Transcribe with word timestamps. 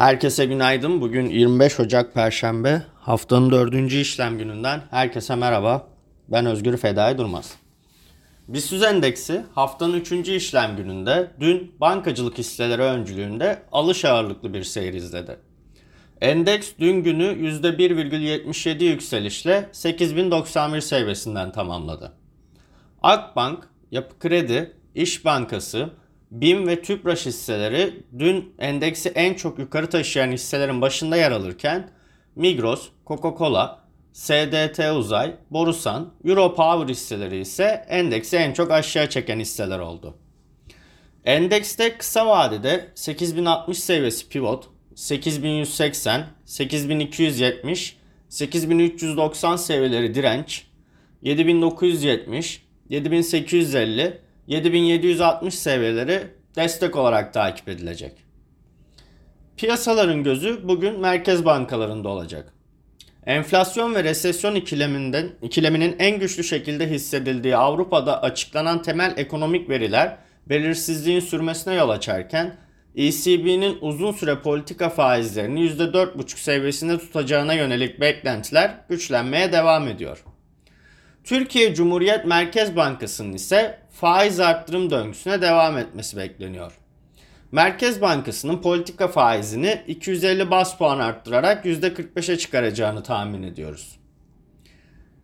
Herkese 0.00 0.44
günaydın. 0.44 1.00
Bugün 1.00 1.26
25 1.28 1.80
Ocak 1.80 2.14
Perşembe. 2.14 2.82
Haftanın 2.94 3.50
dördüncü 3.50 3.96
işlem 3.96 4.38
gününden 4.38 4.82
herkese 4.90 5.34
merhaba. 5.34 5.88
Ben 6.28 6.46
Özgür 6.46 6.76
Fedai 6.76 7.18
Durmaz. 7.18 7.54
BIST 8.48 8.72
endeksi 8.72 9.42
haftanın 9.54 9.92
üçüncü 9.92 10.32
işlem 10.32 10.76
gününde 10.76 11.30
dün 11.40 11.74
bankacılık 11.80 12.38
hisseleri 12.38 12.82
öncülüğünde 12.82 13.62
alış 13.72 14.04
ağırlıklı 14.04 14.54
bir 14.54 14.64
seyir 14.64 14.94
izledi. 14.94 15.36
Endeks 16.20 16.70
dün 16.78 17.02
günü 17.02 17.24
%1,77 17.24 18.84
yükselişle 18.84 19.68
8091 19.72 20.80
seviyesinden 20.80 21.52
tamamladı. 21.52 22.12
Akbank, 23.02 23.68
Yapı 23.90 24.18
Kredi, 24.18 24.72
İş 24.94 25.24
Bankası, 25.24 25.90
BİM 26.30 26.66
ve 26.66 26.82
TÜPRAŞ 26.82 27.26
hisseleri 27.26 28.02
dün 28.18 28.54
endeksi 28.58 29.08
en 29.08 29.34
çok 29.34 29.58
yukarı 29.58 29.90
taşıyan 29.90 30.32
hisselerin 30.32 30.80
başında 30.80 31.16
yer 31.16 31.32
alırken 31.32 31.90
Migros, 32.36 32.88
Coca-Cola, 33.06 33.76
SDT 34.12 34.78
Uzay, 34.96 35.34
Borusan, 35.50 36.14
Europower 36.24 36.88
hisseleri 36.88 37.40
ise 37.40 37.84
endeksi 37.88 38.36
en 38.36 38.52
çok 38.52 38.70
aşağı 38.70 39.08
çeken 39.08 39.40
hisseler 39.40 39.78
oldu. 39.78 40.14
Endekste 41.24 41.98
kısa 41.98 42.26
vadede 42.26 42.88
8060 42.94 43.78
seviyesi 43.78 44.28
pivot, 44.28 44.68
8180, 44.94 46.26
8270, 46.44 47.96
8390 48.28 49.56
seviyeleri 49.56 50.14
direnç, 50.14 50.66
7970, 51.22 52.62
7850, 52.88 54.20
7760 54.50 55.54
seviyeleri 55.54 56.26
destek 56.56 56.96
olarak 56.96 57.34
takip 57.34 57.68
edilecek. 57.68 58.12
Piyasaların 59.56 60.24
gözü 60.24 60.68
bugün 60.68 61.00
merkez 61.00 61.44
bankalarında 61.44 62.08
olacak. 62.08 62.52
Enflasyon 63.26 63.94
ve 63.94 64.04
resesyon 64.04 64.54
ikileminden, 64.54 65.30
ikileminin 65.42 65.96
en 65.98 66.18
güçlü 66.18 66.44
şekilde 66.44 66.90
hissedildiği 66.90 67.56
Avrupa'da 67.56 68.22
açıklanan 68.22 68.82
temel 68.82 69.14
ekonomik 69.16 69.68
veriler 69.68 70.16
belirsizliğin 70.46 71.20
sürmesine 71.20 71.74
yol 71.74 71.88
açarken 71.88 72.56
ECB'nin 72.96 73.78
uzun 73.80 74.12
süre 74.12 74.38
politika 74.38 74.88
faizlerini 74.88 75.60
%4,5 75.60 76.38
seviyesinde 76.38 76.98
tutacağına 76.98 77.54
yönelik 77.54 78.00
beklentiler 78.00 78.74
güçlenmeye 78.88 79.52
devam 79.52 79.88
ediyor. 79.88 80.24
Türkiye 81.24 81.74
Cumhuriyet 81.74 82.24
Merkez 82.24 82.76
Bankası'nın 82.76 83.32
ise 83.32 83.78
faiz 83.90 84.40
arttırım 84.40 84.90
döngüsüne 84.90 85.42
devam 85.42 85.78
etmesi 85.78 86.16
bekleniyor. 86.16 86.72
Merkez 87.52 88.00
Bankası'nın 88.00 88.62
politika 88.62 89.08
faizini 89.08 89.82
250 89.86 90.50
bas 90.50 90.78
puan 90.78 90.98
arttırarak 90.98 91.64
%45'e 91.64 92.38
çıkaracağını 92.38 93.02
tahmin 93.02 93.42
ediyoruz. 93.42 93.96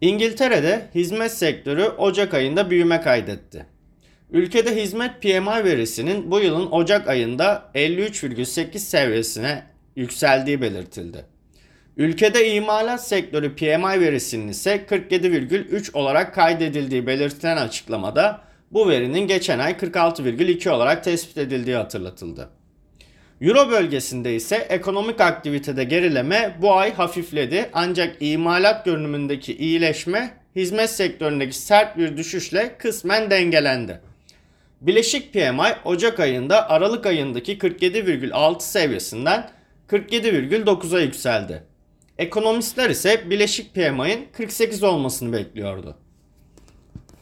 İngiltere'de 0.00 0.88
hizmet 0.94 1.32
sektörü 1.32 1.84
Ocak 1.84 2.34
ayında 2.34 2.70
büyüme 2.70 3.00
kaydetti. 3.00 3.66
Ülkede 4.30 4.82
hizmet 4.82 5.22
PMI 5.22 5.64
verisinin 5.64 6.30
bu 6.30 6.40
yılın 6.40 6.70
Ocak 6.70 7.08
ayında 7.08 7.70
53,8 7.74 8.78
seviyesine 8.78 9.66
yükseldiği 9.96 10.62
belirtildi. 10.62 11.24
Ülkede 11.98 12.54
imalat 12.54 13.08
sektörü 13.08 13.54
PMI 13.54 14.00
verisinin 14.00 14.48
ise 14.48 14.86
47,3 14.90 15.92
olarak 15.92 16.34
kaydedildiği 16.34 17.06
belirtilen 17.06 17.56
açıklamada 17.56 18.40
bu 18.70 18.88
verinin 18.88 19.20
geçen 19.20 19.58
ay 19.58 19.72
46,2 19.72 20.70
olarak 20.70 21.04
tespit 21.04 21.38
edildiği 21.38 21.76
hatırlatıldı. 21.76 22.50
Euro 23.40 23.70
bölgesinde 23.70 24.34
ise 24.34 24.56
ekonomik 24.56 25.20
aktivitede 25.20 25.84
gerileme 25.84 26.56
bu 26.62 26.74
ay 26.74 26.94
hafifledi 26.94 27.70
ancak 27.72 28.16
imalat 28.20 28.84
görünümündeki 28.84 29.56
iyileşme 29.56 30.34
hizmet 30.56 30.90
sektöründeki 30.90 31.56
sert 31.56 31.96
bir 31.96 32.16
düşüşle 32.16 32.76
kısmen 32.78 33.30
dengelendi. 33.30 34.00
Bileşik 34.80 35.32
PMI 35.32 35.74
Ocak 35.84 36.20
ayında 36.20 36.70
Aralık 36.70 37.06
ayındaki 37.06 37.58
47,6 37.58 38.60
seviyesinden 38.60 39.50
47,9'a 39.88 41.00
yükseldi. 41.00 41.67
Ekonomistler 42.18 42.90
ise 42.90 43.30
bileşik 43.30 43.74
PMI'nin 43.74 44.28
48 44.32 44.82
olmasını 44.82 45.32
bekliyordu. 45.32 45.96